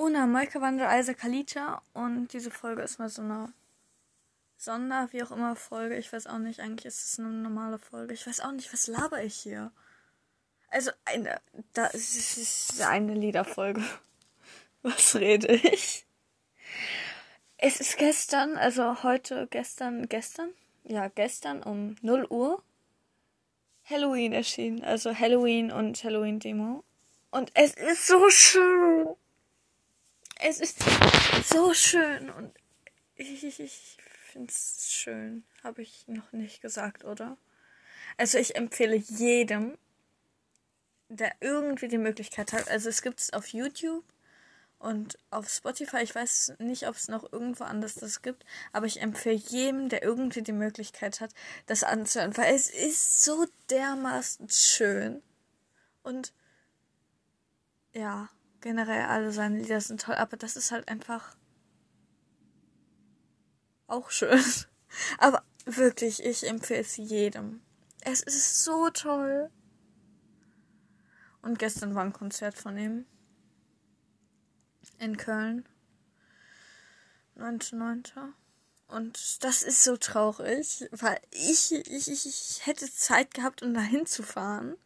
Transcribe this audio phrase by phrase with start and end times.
[0.00, 3.52] Una Moika Wander Isaac Kalita und diese Folge ist mal so eine
[4.56, 5.96] Sonder, wie auch immer, Folge.
[5.96, 8.14] Ich weiß auch nicht, eigentlich ist es eine normale Folge.
[8.14, 9.72] Ich weiß auch nicht, was laber ich hier?
[10.68, 11.40] Also eine,
[11.72, 13.82] da ist eine Liederfolge.
[14.82, 16.06] Was rede ich?
[17.56, 20.50] Es ist gestern, also heute, gestern, gestern?
[20.84, 22.62] Ja, gestern um 0 Uhr
[23.84, 24.84] Halloween erschienen.
[24.84, 26.84] Also Halloween und Halloween-Demo.
[27.32, 29.16] Und es ist so schön.
[30.40, 30.78] Es ist
[31.44, 32.52] so schön und
[33.16, 33.96] ich, ich, ich
[34.30, 35.44] finde es schön.
[35.64, 37.36] Habe ich noch nicht gesagt, oder?
[38.16, 39.76] Also ich empfehle jedem,
[41.08, 42.68] der irgendwie die Möglichkeit hat.
[42.68, 44.04] Also es gibt es auf YouTube
[44.78, 46.02] und auf Spotify.
[46.02, 50.02] Ich weiß nicht, ob es noch irgendwo anders das gibt, aber ich empfehle jedem, der
[50.02, 51.34] irgendwie die Möglichkeit hat,
[51.66, 55.22] das anzuhören, weil es ist so dermaßen schön.
[56.02, 56.32] Und
[57.92, 58.28] ja,
[58.60, 61.36] generell alle seine Lieder sind toll, aber das ist halt einfach
[63.86, 64.42] auch schön.
[65.18, 67.60] Aber wirklich, ich empfehle es jedem.
[68.00, 69.50] Es ist so toll.
[71.42, 73.06] Und gestern war ein Konzert von ihm.
[74.98, 75.68] In Köln.
[77.36, 78.32] 9.9.
[78.88, 84.06] Und das ist so traurig, weil ich, ich, ich, ich hätte Zeit gehabt, um dahin
[84.06, 84.76] zu fahren.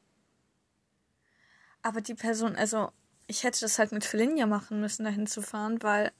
[1.82, 2.92] Aber die Person, also
[3.26, 6.12] ich hätte das halt mit Felinia machen müssen, dahin zu fahren, weil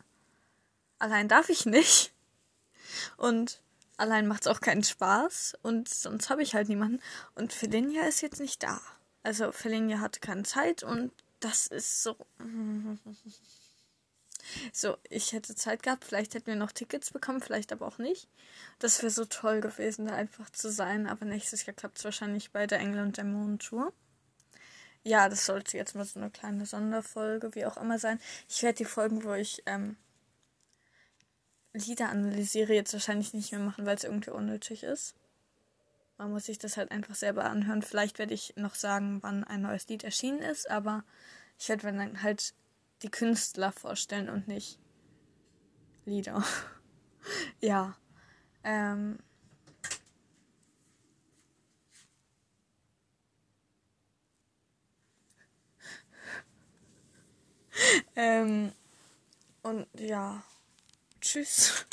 [0.99, 2.13] allein darf ich nicht.
[3.17, 3.61] Und
[3.97, 5.55] allein macht es auch keinen Spaß.
[5.63, 7.01] Und sonst habe ich halt niemanden.
[7.35, 8.81] Und Felinia ist jetzt nicht da.
[9.23, 12.17] Also Felinia hatte keine Zeit und das ist so.
[14.73, 18.29] So, ich hätte Zeit gehabt, vielleicht hätten wir noch Tickets bekommen, vielleicht aber auch nicht.
[18.81, 21.07] Das wäre so toll gewesen, da einfach zu sein.
[21.07, 23.93] Aber nächstes Jahr klappt es wahrscheinlich bei der Engel und Dämonen Tour
[25.05, 28.21] ja, das sollte jetzt mal so eine kleine Sonderfolge, wie auch immer sein.
[28.49, 29.97] Ich werde die Folgen, wo ich ähm,
[31.73, 35.15] Lieder analysiere, jetzt wahrscheinlich nicht mehr machen, weil es irgendwie unnötig ist.
[36.19, 37.83] Man muss sich das halt einfach selber anhören.
[37.83, 41.03] Vielleicht werde ich noch sagen, wann ein neues Lied erschienen ist, aber
[41.59, 42.55] ich werde dann halt
[43.03, 44.79] die Künstler vorstellen und nicht
[46.05, 46.45] Lieder.
[47.61, 47.97] ja.
[48.65, 49.19] Ähm,
[58.17, 58.73] ähm,
[59.63, 60.43] und ja,
[61.21, 61.87] tschüss.